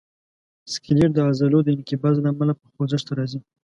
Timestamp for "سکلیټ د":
0.73-1.19